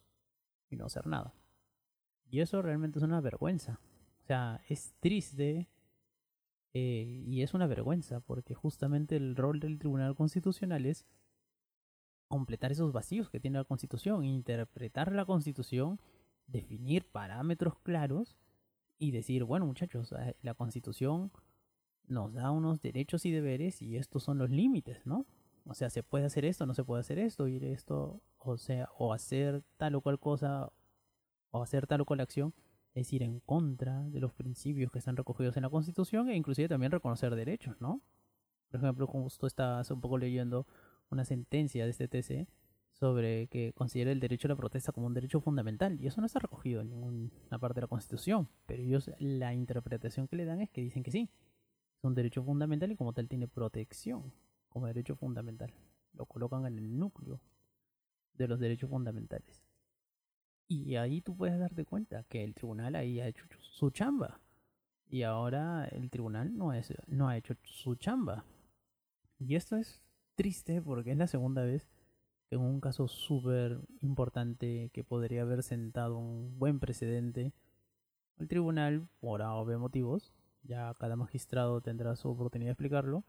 y 0.69 0.75
no 0.75 0.85
hacer 0.85 1.05
nada. 1.05 1.35
Y 2.29 2.41
eso 2.41 2.61
realmente 2.61 2.97
es 2.97 3.03
una 3.03 3.21
vergüenza. 3.21 3.79
O 4.23 4.25
sea, 4.25 4.61
es 4.67 4.95
triste 4.99 5.69
eh, 6.73 7.23
y 7.27 7.43
es 7.43 7.53
una 7.53 7.67
vergüenza 7.67 8.21
porque 8.21 8.55
justamente 8.55 9.15
el 9.15 9.35
rol 9.35 9.59
del 9.59 9.77
Tribunal 9.77 10.15
Constitucional 10.15 10.85
es 10.87 11.05
completar 12.27 12.71
esos 12.71 12.91
vacíos 12.91 13.29
que 13.29 13.39
tiene 13.39 13.57
la 13.57 13.63
Constitución, 13.63 14.23
interpretar 14.23 15.11
la 15.11 15.25
Constitución, 15.25 15.99
definir 16.47 17.05
parámetros 17.09 17.77
claros 17.79 18.35
y 18.97 19.11
decir, 19.11 19.43
bueno 19.43 19.65
muchachos, 19.65 20.13
eh, 20.13 20.35
la 20.41 20.53
Constitución 20.53 21.31
nos 22.07 22.33
da 22.33 22.51
unos 22.51 22.81
derechos 22.81 23.25
y 23.25 23.31
deberes 23.31 23.81
y 23.81 23.97
estos 23.97 24.23
son 24.23 24.37
los 24.37 24.49
límites, 24.49 25.05
¿no? 25.05 25.25
O 25.65 25.73
sea, 25.73 25.89
se 25.89 26.03
puede 26.03 26.25
hacer 26.25 26.45
esto, 26.45 26.65
no 26.65 26.73
se 26.73 26.83
puede 26.83 27.01
hacer 27.01 27.19
esto, 27.19 27.47
ir 27.47 27.65
esto, 27.65 28.21
o 28.37 28.57
sea, 28.57 28.89
o 28.97 29.13
hacer 29.13 29.63
tal 29.75 29.95
o 29.95 30.01
cual 30.01 30.19
cosa, 30.19 30.71
o 31.51 31.61
hacer 31.61 31.87
tal 31.87 32.01
o 32.01 32.05
cual 32.05 32.21
acción 32.21 32.53
es 32.93 33.11
ir 33.11 33.21
en 33.21 33.41
contra 33.41 34.03
de 34.09 34.19
los 34.19 34.33
principios 34.33 34.91
que 34.91 34.99
están 34.99 35.17
recogidos 35.17 35.57
en 35.57 35.63
la 35.63 35.69
Constitución 35.69 36.29
e 36.29 36.35
inclusive 36.35 36.69
también 36.69 36.91
reconocer 36.91 37.35
derechos, 37.35 37.79
¿no? 37.81 38.01
Por 38.71 38.79
ejemplo, 38.79 39.07
justo 39.07 39.47
hace 39.57 39.93
un 39.93 40.01
poco 40.01 40.17
leyendo 40.17 40.65
una 41.09 41.25
sentencia 41.25 41.85
de 41.85 41.91
este 41.91 42.07
TC 42.07 42.47
sobre 42.91 43.47
que 43.47 43.73
considera 43.73 44.11
el 44.11 44.19
derecho 44.19 44.47
a 44.47 44.49
la 44.49 44.55
protesta 44.55 44.91
como 44.91 45.07
un 45.07 45.13
derecho 45.13 45.39
fundamental 45.39 45.99
y 46.01 46.07
eso 46.07 46.19
no 46.19 46.27
está 46.27 46.39
recogido 46.39 46.81
en 46.81 46.89
ninguna 46.89 47.59
parte 47.59 47.75
de 47.75 47.81
la 47.81 47.87
Constitución, 47.87 48.49
pero 48.65 48.81
ellos 48.81 49.11
la 49.19 49.53
interpretación 49.53 50.27
que 50.27 50.35
le 50.35 50.45
dan 50.45 50.61
es 50.61 50.69
que 50.69 50.81
dicen 50.81 51.03
que 51.03 51.11
sí, 51.11 51.29
es 51.97 52.03
un 52.03 52.15
derecho 52.15 52.43
fundamental 52.43 52.91
y 52.91 52.95
como 52.95 53.13
tal 53.13 53.27
tiene 53.27 53.47
protección 53.47 54.33
como 54.69 54.87
derecho 54.87 55.15
fundamental. 55.15 55.73
Lo 56.13 56.25
colocan 56.25 56.65
en 56.65 56.77
el 56.77 56.97
núcleo 56.97 57.39
de 58.33 58.47
los 58.47 58.59
derechos 58.59 58.89
fundamentales. 58.89 59.63
Y 60.67 60.95
ahí 60.95 61.21
tú 61.21 61.35
puedes 61.35 61.57
darte 61.59 61.85
cuenta 61.85 62.23
que 62.23 62.43
el 62.43 62.53
tribunal 62.53 62.95
ahí 62.95 63.19
ha 63.19 63.27
hecho 63.27 63.45
su 63.61 63.89
chamba. 63.89 64.39
Y 65.09 65.23
ahora 65.23 65.85
el 65.85 66.09
tribunal 66.09 66.57
no, 66.57 66.73
es, 66.73 66.93
no 67.07 67.29
ha 67.29 67.37
hecho 67.37 67.55
su 67.63 67.95
chamba. 67.95 68.43
Y 69.39 69.55
esto 69.55 69.77
es 69.77 70.01
triste 70.37 70.81
porque 70.81 71.11
es 71.11 71.17
la 71.17 71.27
segunda 71.27 71.63
vez 71.63 71.89
en 72.51 72.61
un 72.61 72.79
caso 72.79 73.07
súper 73.07 73.81
importante 74.01 74.89
que 74.93 75.03
podría 75.03 75.41
haber 75.41 75.63
sentado 75.63 76.17
un 76.17 76.57
buen 76.57 76.79
precedente, 76.79 77.51
El 78.37 78.47
tribunal, 78.47 79.09
por 79.19 79.41
obvios 79.41 79.81
motivos, 79.81 80.31
ya 80.61 80.93
cada 80.99 81.15
magistrado 81.15 81.81
tendrá 81.81 82.15
su 82.15 82.29
oportunidad 82.29 82.69
de 82.69 82.73
explicarlo, 82.73 83.23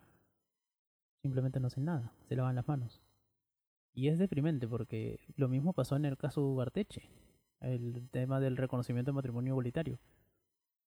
simplemente 1.22 1.60
no 1.60 1.68
hacen 1.68 1.86
nada, 1.86 2.12
se 2.28 2.36
lavan 2.36 2.56
las 2.56 2.68
manos. 2.68 3.00
Y 3.94 4.08
es 4.08 4.18
deprimente 4.18 4.68
porque 4.68 5.18
lo 5.36 5.48
mismo 5.48 5.72
pasó 5.72 5.96
en 5.96 6.04
el 6.04 6.18
caso 6.18 6.42
de 6.42 6.46
Ugarteche, 6.48 7.08
el 7.60 8.08
tema 8.10 8.38
del 8.38 8.58
reconocimiento 8.58 9.10
de 9.10 9.16
matrimonio 9.16 9.52
igualitario. 9.52 9.98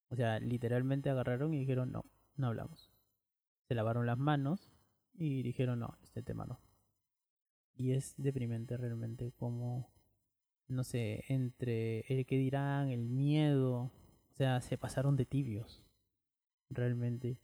O 0.10 0.16
sea, 0.16 0.40
literalmente 0.40 1.10
agarraron 1.10 1.54
y 1.54 1.60
dijeron, 1.60 1.92
no, 1.92 2.06
no 2.36 2.48
hablamos. 2.48 2.92
Se 3.68 3.76
lavaron 3.76 4.06
las 4.06 4.20
manos 4.20 4.72
y 5.14 5.42
dijeron, 5.42 5.80
no, 5.80 5.98
este 6.12 6.22
tema 6.22 6.46
no. 6.46 6.60
Y 7.74 7.94
es 7.94 8.16
deprimente 8.18 8.76
realmente 8.76 9.32
como, 9.32 9.90
no 10.68 10.84
sé, 10.84 11.24
entre 11.30 12.02
el 12.02 12.26
que 12.26 12.38
dirán, 12.38 12.90
el 12.90 13.08
miedo, 13.08 13.92
o 14.30 14.34
sea, 14.36 14.60
se 14.60 14.78
pasaron 14.78 15.16
de 15.16 15.26
tibios, 15.26 15.86
realmente. 16.70 17.40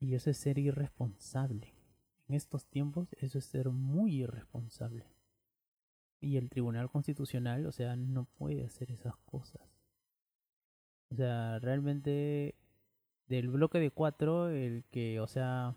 Y 0.00 0.14
eso 0.14 0.30
es 0.30 0.36
ser 0.36 0.58
irresponsable. 0.58 1.74
En 2.28 2.34
estos 2.34 2.66
tiempos 2.66 3.14
eso 3.18 3.38
es 3.38 3.44
ser 3.44 3.70
muy 3.70 4.16
irresponsable. 4.16 5.06
Y 6.20 6.38
el 6.38 6.50
Tribunal 6.50 6.90
Constitucional, 6.90 7.66
o 7.66 7.72
sea, 7.72 7.94
no 7.94 8.24
puede 8.24 8.64
hacer 8.64 8.90
esas 8.90 9.16
cosas. 9.18 9.62
O 11.10 11.14
sea, 11.14 11.60
realmente 11.60 12.56
del 13.28 13.48
bloque 13.48 13.78
de 13.78 13.92
cuatro, 13.92 14.48
el 14.48 14.84
que, 14.90 15.20
o 15.20 15.28
sea, 15.28 15.76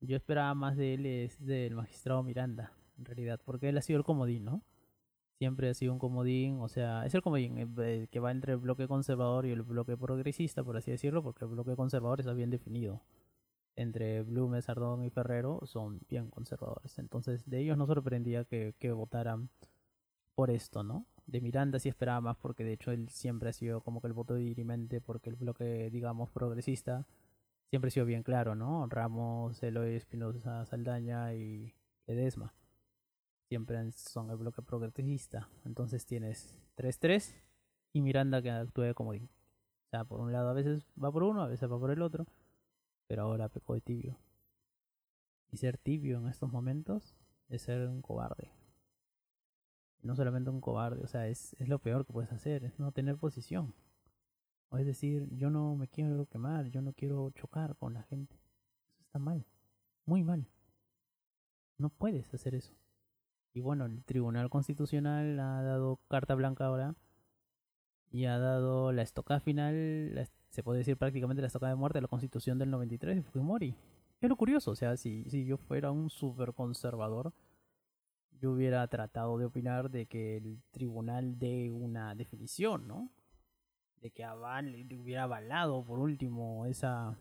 yo 0.00 0.16
esperaba 0.16 0.54
más 0.54 0.76
de 0.76 0.94
él 0.94 1.06
es 1.06 1.44
del 1.44 1.74
magistrado 1.74 2.22
Miranda, 2.22 2.72
en 2.98 3.04
realidad, 3.04 3.40
porque 3.44 3.68
él 3.68 3.78
ha 3.78 3.82
sido 3.82 3.98
el 3.98 4.04
comodín, 4.04 4.44
¿no? 4.44 4.62
Siempre 5.38 5.68
ha 5.68 5.74
sido 5.74 5.92
un 5.92 5.98
comodín, 5.98 6.60
o 6.60 6.68
sea, 6.68 7.04
es 7.04 7.14
el 7.14 7.22
comodín 7.22 7.74
eh, 7.78 8.06
que 8.10 8.20
va 8.20 8.30
entre 8.30 8.52
el 8.54 8.58
bloque 8.58 8.88
conservador 8.88 9.46
y 9.46 9.50
el 9.50 9.62
bloque 9.62 9.96
progresista, 9.96 10.64
por 10.64 10.76
así 10.76 10.90
decirlo, 10.90 11.22
porque 11.22 11.44
el 11.44 11.50
bloque 11.50 11.76
conservador 11.76 12.20
está 12.20 12.32
bien 12.32 12.50
definido 12.50 13.02
entre 13.76 14.22
Blume, 14.22 14.62
Sardón 14.62 15.04
y 15.04 15.10
Ferrero 15.10 15.60
son 15.66 16.00
bien 16.08 16.30
conservadores. 16.30 16.98
Entonces, 16.98 17.48
de 17.48 17.60
ellos 17.60 17.76
no 17.76 17.86
sorprendía 17.86 18.44
que, 18.44 18.74
votaran 18.92 19.50
por 20.34 20.50
esto, 20.50 20.82
¿no? 20.82 21.06
De 21.26 21.40
Miranda 21.40 21.78
sí 21.78 21.88
esperaba 21.88 22.20
más 22.20 22.36
porque 22.36 22.64
de 22.64 22.72
hecho 22.72 22.92
él 22.92 23.08
siempre 23.08 23.50
ha 23.50 23.52
sido 23.52 23.80
como 23.82 24.00
que 24.00 24.06
el 24.06 24.12
voto 24.12 24.34
dirimente 24.34 25.00
porque 25.00 25.30
el 25.30 25.36
bloque, 25.36 25.90
digamos, 25.90 26.30
progresista 26.30 27.06
siempre 27.70 27.88
ha 27.88 27.90
sido 27.90 28.06
bien 28.06 28.22
claro, 28.22 28.54
¿no? 28.54 28.86
Ramos, 28.88 29.62
Eloy 29.62 29.94
Espinosa 29.94 30.64
Saldaña 30.66 31.34
y 31.34 31.74
Ledesma. 32.06 32.54
Siempre 33.48 33.92
son 33.92 34.30
el 34.30 34.36
bloque 34.36 34.62
progresista. 34.62 35.48
Entonces 35.64 36.06
tienes 36.06 36.58
3-3 36.76 37.34
y 37.92 38.02
Miranda 38.02 38.42
que 38.42 38.50
actúe 38.50 38.94
como 38.94 39.10
O 39.12 39.18
sea, 39.90 40.04
por 40.04 40.20
un 40.20 40.32
lado 40.32 40.50
a 40.50 40.52
veces 40.52 40.86
va 41.02 41.12
por 41.12 41.22
uno, 41.22 41.42
a 41.42 41.48
veces 41.48 41.70
va 41.70 41.78
por 41.78 41.90
el 41.90 42.02
otro 42.02 42.26
pero 43.06 43.22
ahora 43.22 43.48
pecó 43.48 43.74
de 43.74 43.80
tibio. 43.80 44.18
Y 45.50 45.58
ser 45.58 45.78
tibio 45.78 46.18
en 46.18 46.28
estos 46.28 46.50
momentos 46.50 47.14
es 47.48 47.62
ser 47.62 47.88
un 47.88 48.02
cobarde. 48.02 48.50
no 50.02 50.14
solamente 50.14 50.50
un 50.50 50.60
cobarde, 50.60 51.02
o 51.02 51.08
sea, 51.08 51.26
es, 51.26 51.54
es 51.58 51.68
lo 51.68 51.80
peor 51.80 52.06
que 52.06 52.12
puedes 52.12 52.30
hacer, 52.30 52.64
es 52.64 52.78
no 52.78 52.92
tener 52.92 53.16
posición. 53.16 53.74
O 54.68 54.78
es 54.78 54.86
decir, 54.86 55.28
yo 55.36 55.50
no 55.50 55.76
me 55.76 55.88
quiero 55.88 56.26
quemar, 56.26 56.66
yo 56.66 56.82
no 56.82 56.92
quiero 56.92 57.30
chocar 57.30 57.76
con 57.76 57.94
la 57.94 58.02
gente. 58.02 58.34
Eso 58.90 59.02
está 59.02 59.18
mal, 59.18 59.44
muy 60.04 60.24
mal. 60.24 60.46
No 61.78 61.90
puedes 61.90 62.32
hacer 62.34 62.54
eso. 62.54 62.74
Y 63.52 63.60
bueno, 63.60 63.86
el 63.86 64.04
Tribunal 64.04 64.50
Constitucional 64.50 65.38
ha 65.40 65.62
dado 65.62 65.98
carta 66.08 66.34
blanca 66.34 66.66
ahora 66.66 66.94
y 68.10 68.26
ha 68.26 68.38
dado 68.38 68.92
la 68.92 69.02
estocada 69.02 69.40
final, 69.40 70.14
la, 70.14 70.26
se 70.50 70.62
puede 70.62 70.78
decir 70.78 70.96
prácticamente 70.96 71.42
la 71.42 71.48
estocada 71.48 71.72
de 71.72 71.76
muerte 71.76 71.98
de 71.98 72.02
la 72.02 72.08
constitución 72.08 72.58
del 72.58 72.70
93 72.70 73.16
de 73.16 73.22
Fujimori. 73.22 73.74
Es 74.20 74.28
lo 74.28 74.36
curioso, 74.36 74.70
o 74.70 74.76
sea, 74.76 74.96
si, 74.96 75.24
si 75.28 75.44
yo 75.44 75.58
fuera 75.58 75.90
un 75.90 76.08
super 76.08 76.54
conservador, 76.54 77.32
yo 78.40 78.52
hubiera 78.52 78.86
tratado 78.88 79.38
de 79.38 79.46
opinar 79.46 79.90
de 79.90 80.06
que 80.06 80.38
el 80.38 80.62
tribunal 80.70 81.38
dé 81.38 81.70
una 81.70 82.14
definición, 82.14 82.86
¿no? 82.86 83.10
De 84.00 84.10
que 84.10 84.24
aval, 84.24 84.86
hubiera 85.00 85.24
avalado 85.24 85.84
por 85.84 85.98
último 85.98 86.66
esa 86.66 87.18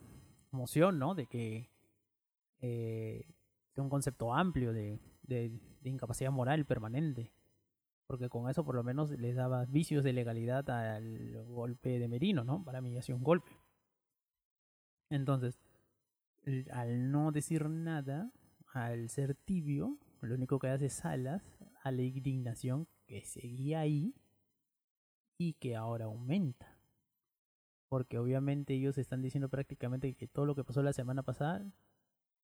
moción, 0.52 1.00
¿no? 1.00 1.16
De 1.16 1.26
que 1.28 1.70
eh, 2.62 3.26
un 3.78 3.90
concepto 3.90 4.34
amplio 4.34 4.74
de, 4.74 5.00
de 5.24 5.60
incapacidad 5.84 6.32
moral 6.32 6.66
permanente 6.66 7.32
porque 8.08 8.30
con 8.30 8.50
eso 8.50 8.64
por 8.64 8.76
lo 8.76 8.84
menos 8.84 9.10
les 9.12 9.36
daba 9.36 9.66
vicios 9.66 10.04
de 10.04 10.14
legalidad 10.14 10.70
al 10.70 11.44
golpe 11.46 12.00
de 12.00 12.08
Merino, 12.08 12.44
¿no? 12.44 12.64
Para 12.64 12.82
mí 12.82 12.98
ha 12.98 13.02
sido 13.02 13.18
un 13.18 13.24
golpe. 13.24 13.52
Entonces, 15.10 15.60
al 16.72 17.12
no 17.12 17.32
decir 17.32 17.68
nada, 17.70 18.32
al 18.74 19.10
ser 19.10 19.36
tibio, 19.36 19.98
lo 20.22 20.36
único 20.36 20.60
que 20.60 20.68
hace 20.68 20.88
es 20.88 21.04
alas 21.06 21.44
a 21.84 21.92
la 21.92 22.04
indignación 22.04 22.88
que 23.08 23.24
seguía 23.26 23.80
ahí 23.80 24.14
y 25.38 25.54
que 25.54 25.76
ahora 25.76 26.06
aumenta. 26.06 26.78
Porque 27.90 28.18
obviamente 28.18 28.74
ellos 28.74 28.98
están 28.98 29.22
diciendo 29.22 29.50
prácticamente 29.50 30.14
que 30.16 30.28
todo 30.28 30.46
lo 30.46 30.56
que 30.56 30.64
pasó 30.64 30.82
la 30.84 30.94
semana 30.94 31.24
pasada 31.24 31.66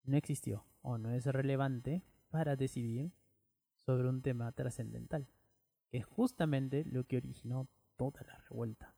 no 0.04 0.18
existió 0.18 0.66
o 0.82 0.98
no 0.98 1.12
es 1.12 1.26
relevante 1.26 2.04
para 2.30 2.56
decidir 2.56 3.12
sobre 3.86 4.08
un 4.08 4.22
tema 4.22 4.52
trascendental 4.52 5.28
que 5.92 5.98
es 5.98 6.06
justamente 6.06 6.86
lo 6.86 7.04
que 7.04 7.18
originó 7.18 7.68
toda 7.98 8.22
la 8.24 8.38
revuelta. 8.50 8.96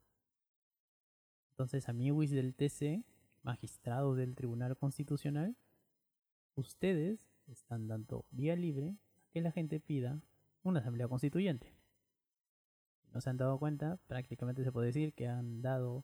Entonces, 1.51 1.89
amigos 1.89 2.29
del 2.29 2.53
TC, 2.53 3.03
magistrados 3.41 4.15
del 4.15 4.35
Tribunal 4.35 4.77
Constitucional, 4.77 5.57
ustedes 6.55 7.27
están 7.47 7.87
dando 7.87 8.25
vía 8.29 8.55
libre 8.55 8.95
a 9.17 9.31
que 9.31 9.41
la 9.41 9.51
gente 9.51 9.79
pida 9.79 10.21
una 10.61 10.79
asamblea 10.79 11.07
constituyente. 11.07 11.75
No 13.13 13.21
se 13.21 13.29
han 13.29 13.37
dado 13.37 13.59
cuenta, 13.59 13.99
prácticamente 14.07 14.63
se 14.63 14.71
puede 14.71 14.87
decir 14.87 15.13
que 15.13 15.27
han 15.27 15.61
dado 15.61 16.03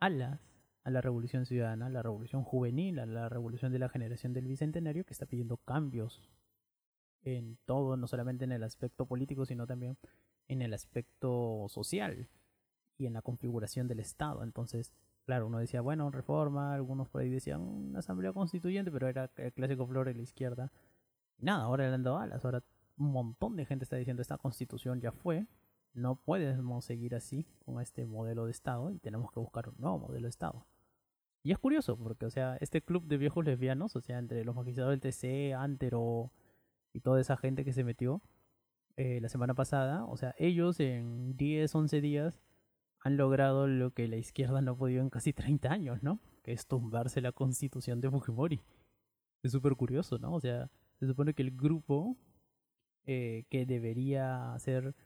alas 0.00 0.40
a 0.84 0.90
la 0.90 1.00
revolución 1.00 1.46
ciudadana, 1.46 1.86
a 1.86 1.90
la 1.90 2.02
revolución 2.02 2.44
juvenil, 2.44 2.98
a 2.98 3.06
la 3.06 3.28
revolución 3.28 3.72
de 3.72 3.78
la 3.78 3.88
generación 3.88 4.32
del 4.32 4.46
bicentenario 4.46 5.04
que 5.04 5.12
está 5.12 5.26
pidiendo 5.26 5.56
cambios 5.58 6.30
en 7.22 7.58
todo, 7.64 7.96
no 7.96 8.06
solamente 8.06 8.44
en 8.44 8.52
el 8.52 8.62
aspecto 8.62 9.06
político, 9.06 9.44
sino 9.44 9.66
también 9.66 9.98
en 10.48 10.62
el 10.62 10.72
aspecto 10.72 11.66
social 11.68 12.28
y 12.98 13.06
en 13.06 13.12
la 13.12 13.22
configuración 13.22 13.88
del 13.88 14.00
Estado. 14.00 14.42
Entonces, 14.42 14.92
claro, 15.24 15.48
uno 15.48 15.58
decía, 15.58 15.80
bueno, 15.80 16.10
reforma, 16.10 16.72
algunos 16.74 17.08
por 17.08 17.20
ahí 17.20 17.30
decían 17.30 17.60
una 17.60 17.98
asamblea 17.98 18.32
constituyente, 18.32 18.90
pero 18.90 19.08
era 19.08 19.30
el 19.36 19.52
clásico 19.52 19.86
flor 19.86 20.06
de 20.06 20.14
la 20.14 20.22
izquierda. 20.22 20.72
nada, 21.38 21.64
ahora 21.64 21.88
le 21.88 21.94
han 21.94 22.02
dado 22.02 22.18
alas, 22.18 22.44
ahora 22.44 22.62
un 22.96 23.12
montón 23.12 23.56
de 23.56 23.66
gente 23.66 23.84
está 23.84 23.96
diciendo 23.96 24.22
esta 24.22 24.38
constitución 24.38 25.00
ya 25.00 25.12
fue, 25.12 25.46
no 25.96 26.16
podemos 26.16 26.84
seguir 26.84 27.14
así 27.14 27.46
con 27.64 27.80
este 27.80 28.06
modelo 28.06 28.44
de 28.44 28.52
Estado 28.52 28.90
y 28.90 28.98
tenemos 28.98 29.32
que 29.32 29.40
buscar 29.40 29.68
un 29.68 29.76
nuevo 29.78 29.98
modelo 29.98 30.26
de 30.26 30.30
Estado. 30.30 30.66
Y 31.42 31.52
es 31.52 31.58
curioso, 31.58 31.96
porque, 31.96 32.26
o 32.26 32.30
sea, 32.30 32.56
este 32.60 32.82
club 32.82 33.06
de 33.06 33.16
viejos 33.16 33.44
lesbianos, 33.44 33.96
o 33.96 34.00
sea, 34.00 34.18
entre 34.18 34.44
los 34.44 34.54
magistrados 34.54 34.90
del 34.90 35.00
TC, 35.00 35.54
Antero, 35.54 36.32
y 36.92 37.00
toda 37.00 37.20
esa 37.20 37.36
gente 37.36 37.64
que 37.64 37.72
se 37.72 37.84
metió 37.84 38.20
eh, 38.96 39.20
la 39.20 39.28
semana 39.28 39.54
pasada, 39.54 40.04
o 40.06 40.16
sea, 40.16 40.34
ellos 40.38 40.80
en 40.80 41.36
10, 41.36 41.74
11 41.74 42.00
días 42.00 42.40
han 43.00 43.16
logrado 43.16 43.66
lo 43.66 43.92
que 43.92 44.08
la 44.08 44.16
izquierda 44.16 44.60
no 44.60 44.72
ha 44.72 44.76
podido 44.76 45.02
en 45.02 45.10
casi 45.10 45.32
30 45.32 45.70
años, 45.70 46.02
¿no? 46.02 46.20
Que 46.42 46.52
es 46.52 46.66
tumbarse 46.66 47.20
la 47.20 47.32
constitución 47.32 48.00
de 48.00 48.10
Fujimori. 48.10 48.60
Es 49.42 49.52
súper 49.52 49.76
curioso, 49.76 50.18
¿no? 50.18 50.34
O 50.34 50.40
sea, 50.40 50.70
se 50.98 51.06
supone 51.06 51.34
que 51.34 51.42
el 51.42 51.52
grupo 51.52 52.16
eh, 53.04 53.44
que 53.50 53.66
debería 53.66 54.56
ser 54.58 54.96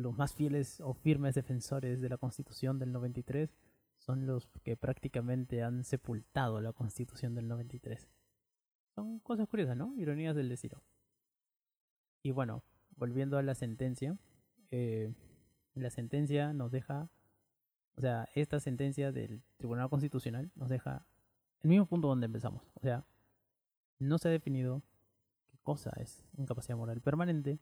los 0.00 0.16
más 0.16 0.34
fieles 0.34 0.80
o 0.80 0.94
firmes 0.94 1.34
defensores 1.34 2.00
de 2.00 2.08
la 2.08 2.16
constitución 2.16 2.78
del 2.78 2.92
93 2.92 3.54
son 3.98 4.26
los 4.26 4.48
que 4.62 4.76
prácticamente 4.76 5.62
han 5.62 5.84
sepultado 5.84 6.60
la 6.60 6.72
constitución 6.72 7.34
del 7.34 7.48
93. 7.48 8.08
Son 8.94 9.20
cosas 9.20 9.48
curiosas, 9.48 9.76
¿no? 9.76 9.94
Ironías 9.96 10.34
del 10.34 10.48
destino. 10.48 10.82
Y 12.22 12.32
bueno, 12.32 12.64
volviendo 12.96 13.38
a 13.38 13.42
la 13.42 13.54
sentencia, 13.54 14.16
eh, 14.70 15.12
la 15.74 15.90
sentencia 15.90 16.52
nos 16.52 16.70
deja, 16.70 17.08
o 17.96 18.00
sea, 18.00 18.28
esta 18.34 18.60
sentencia 18.60 19.12
del 19.12 19.42
Tribunal 19.56 19.88
Constitucional 19.88 20.50
nos 20.54 20.68
deja 20.68 21.06
el 21.62 21.70
mismo 21.70 21.86
punto 21.86 22.08
donde 22.08 22.26
empezamos. 22.26 22.70
O 22.74 22.80
sea, 22.80 23.04
no 23.98 24.18
se 24.18 24.28
ha 24.28 24.30
definido 24.32 24.82
qué 25.50 25.58
cosa 25.62 25.90
es 25.96 26.24
incapacidad 26.36 26.76
moral 26.76 27.00
permanente. 27.00 27.58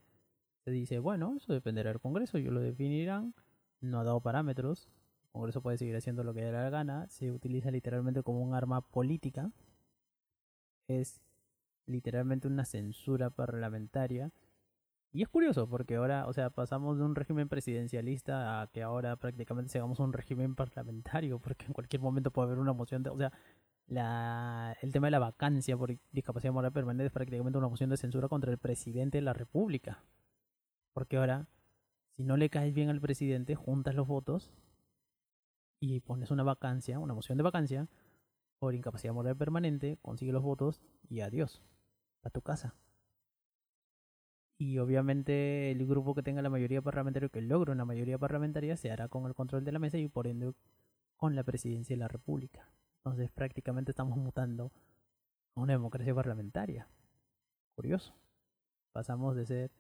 Se 0.69 0.75
dice, 0.75 0.99
bueno, 0.99 1.35
eso 1.39 1.55
dependerá 1.55 1.89
del 1.89 1.99
Congreso, 1.99 2.37
ellos 2.37 2.53
lo 2.53 2.61
definirán. 2.61 3.35
No 3.81 4.01
ha 4.01 4.05
dado 4.05 4.21
parámetros. 4.21 4.91
El 5.25 5.31
Congreso 5.33 5.63
puede 5.63 5.79
seguir 5.79 5.97
haciendo 5.97 6.25
lo 6.25 6.35
que 6.35 6.43
dé 6.43 6.53
la 6.53 6.69
gana. 6.69 7.09
Se 7.09 7.33
utiliza 7.33 7.71
literalmente 7.71 8.23
como 8.23 8.43
un 8.43 8.55
arma 8.55 8.83
política. 8.83 9.51
Es 10.89 11.23
literalmente 11.87 12.49
una 12.49 12.65
censura 12.67 13.31
parlamentaria 13.31 14.31
Y 15.13 15.23
es 15.23 15.29
curioso 15.29 15.69
porque 15.69 15.97
ahora, 15.97 16.27
o 16.27 16.33
sea, 16.33 16.51
pasamos 16.51 16.99
de 16.99 17.05
un 17.05 17.15
régimen 17.15 17.49
presidencialista 17.49 18.61
a 18.61 18.67
que 18.69 18.83
ahora 18.83 19.17
prácticamente 19.17 19.71
seamos 19.73 20.01
un 20.01 20.13
régimen 20.13 20.55
parlamentario, 20.55 21.39
porque 21.41 21.67
en 21.67 21.73
cualquier 21.73 22.03
momento 22.03 22.31
puede 22.31 22.49
haber 22.49 22.59
una 22.59 22.75
moción 22.75 23.03
de, 23.03 23.11
o 23.11 23.17
sea, 23.19 23.33
la, 23.87 24.77
el 24.83 24.93
tema 24.93 25.07
de 25.07 25.13
la 25.13 25.19
vacancia 25.19 25.77
por 25.79 25.97
discapacidad 26.13 26.53
moral 26.53 26.73
permanente 26.73 27.07
es 27.07 27.13
prácticamente 27.13 27.59
una 27.59 27.69
moción 27.69 27.91
de 27.91 27.97
censura 27.97 28.29
contra 28.29 28.51
el 28.53 28.59
presidente 28.59 29.19
de 29.19 29.23
la 29.23 29.33
República. 29.33 30.05
Porque 30.99 31.17
ahora, 31.17 31.47
si 32.17 32.25
no 32.25 32.37
le 32.37 32.51
caes 32.51 32.75
bien 32.75 32.89
al 32.89 33.01
presidente, 33.01 33.55
juntas 33.55 33.95
los 33.95 34.09
votos 34.09 34.51
y 35.79 36.01
pones 36.01 36.33
una 36.33 36.43
vacancia, 36.43 36.99
una 36.99 37.15
moción 37.15 37.39
de 37.39 37.45
vacancia 37.45 37.87
por 38.59 38.75
incapacidad 38.75 39.15
moral 39.15 39.37
permanente, 39.37 39.97
consigue 40.03 40.33
los 40.33 40.43
votos 40.43 40.83
y 41.09 41.21
adiós, 41.21 41.63
a 42.25 42.31
tu 42.31 42.43
casa. 42.43 42.75
Y 44.59 44.79
obviamente 44.79 45.71
el 45.71 45.87
grupo 45.87 46.17
que 46.17 46.25
tenga 46.25 46.43
la 46.43 46.51
mayoría 46.51 46.83
parlamentaria, 46.83 47.29
que 47.29 47.43
logre 47.43 47.71
una 47.71 47.85
mayoría 47.85 48.19
parlamentaria, 48.19 48.77
se 48.77 48.91
hará 48.91 49.07
con 49.07 49.25
el 49.27 49.37
control 49.37 49.63
de 49.63 49.71
la 49.71 49.79
mesa 49.79 49.99
y 49.99 50.09
por 50.09 50.27
ende 50.27 50.53
con 51.17 51.37
la 51.37 51.45
presidencia 51.45 51.95
de 51.95 52.01
la 52.01 52.09
República. 52.09 52.73
Entonces 53.05 53.31
prácticamente 53.31 53.93
estamos 53.93 54.19
mutando 54.19 54.73
a 55.55 55.61
una 55.61 55.75
democracia 55.75 56.13
parlamentaria. 56.13 56.89
Curioso. 57.77 58.17
Pasamos 58.91 59.37
de 59.37 59.47
ser 59.47 59.71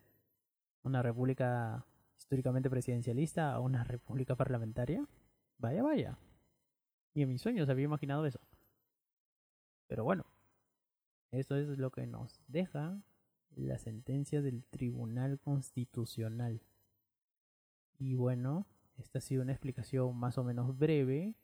una 0.88 1.02
república 1.02 1.86
históricamente 2.18 2.68
presidencialista 2.68 3.52
a 3.52 3.60
una 3.60 3.84
república 3.84 4.34
parlamentaria. 4.34 5.06
Vaya, 5.58 5.82
vaya. 5.82 6.18
Y 7.14 7.22
en 7.22 7.28
mis 7.28 7.40
sueños 7.40 7.68
había 7.68 7.84
imaginado 7.84 8.26
eso. 8.26 8.40
Pero 9.86 10.04
bueno, 10.04 10.26
eso 11.30 11.56
es 11.56 11.78
lo 11.78 11.90
que 11.90 12.06
nos 12.06 12.42
deja 12.48 13.00
la 13.54 13.78
sentencia 13.78 14.42
del 14.42 14.64
Tribunal 14.64 15.38
Constitucional. 15.40 16.60
Y 17.98 18.14
bueno, 18.14 18.66
esta 18.96 19.18
ha 19.18 19.22
sido 19.22 19.42
una 19.42 19.52
explicación 19.52 20.16
más 20.16 20.38
o 20.38 20.44
menos 20.44 20.76
breve 20.76 21.34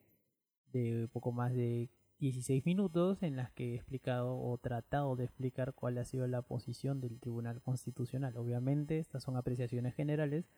de 0.72 1.08
poco 1.12 1.32
más 1.32 1.52
de 1.52 1.90
16 2.18 2.64
minutos 2.64 3.23
en 3.23 3.37
las 3.37 3.50
que 3.52 3.73
he 3.73 3.75
explicado 3.75 4.38
o 4.38 4.56
tratado 4.59 5.16
de 5.16 5.25
explicar 5.25 5.75
cuál 5.75 5.99
ha 5.99 6.04
sido 6.04 6.26
la 6.26 6.42
posición 6.42 7.00
del 7.00 7.18
Tribunal 7.18 7.61
Constitucional. 7.61 8.37
Obviamente 8.37 8.99
estas 8.99 9.23
son 9.23 9.37
apreciaciones 9.37 9.94
generales 9.94 10.49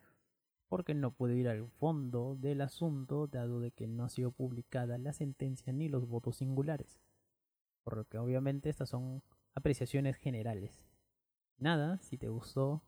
porque 0.68 0.94
no 0.94 1.12
puedo 1.12 1.34
ir 1.34 1.48
al 1.48 1.68
fondo 1.68 2.36
del 2.36 2.60
asunto 2.60 3.26
dado 3.26 3.60
de 3.60 3.70
que 3.70 3.86
no 3.86 4.04
ha 4.04 4.08
sido 4.08 4.32
publicada 4.32 4.98
la 4.98 5.12
sentencia 5.12 5.72
ni 5.72 5.88
los 5.88 6.08
votos 6.08 6.36
singulares. 6.36 6.98
Por 7.84 7.96
lo 7.96 8.04
que 8.04 8.18
obviamente 8.18 8.68
estas 8.68 8.90
son 8.90 9.22
apreciaciones 9.54 10.16
generales. 10.16 10.82
Nada, 11.58 11.98
si 12.02 12.18
te 12.18 12.28
gustó 12.28 12.82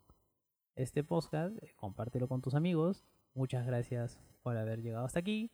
este 0.75 1.03
podcast, 1.03 1.57
compártelo 1.77 2.29
con 2.29 2.43
tus 2.43 2.55
amigos. 2.55 3.05
Muchas 3.35 3.67
gracias 3.67 4.19
por 4.43 4.57
haber 4.57 4.83
llegado 4.83 5.07
hasta 5.07 5.21
aquí. 5.21 5.51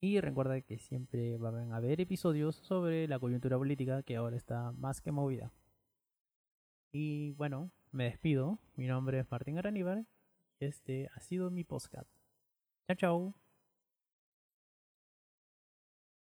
Y 0.00 0.20
recuerda 0.20 0.60
que 0.60 0.78
siempre 0.78 1.36
van 1.38 1.72
a 1.72 1.76
haber 1.76 2.00
episodios 2.00 2.54
sobre 2.56 3.08
la 3.08 3.18
coyuntura 3.18 3.58
política 3.58 4.02
que 4.02 4.16
ahora 4.16 4.36
está 4.36 4.70
más 4.72 5.00
que 5.00 5.10
movida. 5.10 5.52
Y 6.92 7.32
bueno, 7.32 7.70
me 7.90 8.04
despido. 8.04 8.58
Mi 8.76 8.86
nombre 8.86 9.18
es 9.18 9.30
Martín 9.30 9.58
Araníbar. 9.58 10.04
Este 10.60 11.10
ha 11.14 11.20
sido 11.20 11.50
mi 11.50 11.64
podcast. 11.64 12.10
Chao, 12.86 12.96
chao. 12.96 13.47